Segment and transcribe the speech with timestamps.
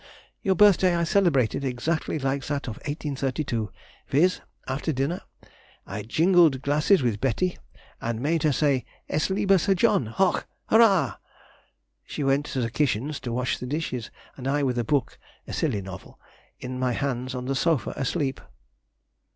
[0.41, 3.71] Your birthday I celebrated exactly like that of 1832,
[4.07, 5.21] viz., after dinner
[5.85, 7.59] I jingled glasses with Betty,
[8.01, 10.07] and made her say, "Es lebe Sir John!
[10.07, 10.47] hoch!
[10.65, 11.17] hurrah!"
[12.03, 15.53] She went in the kitchen to wash the dishes, and I with a book (a
[15.53, 16.19] silly novel)
[16.59, 18.41] in my hand on the sofa asleep!...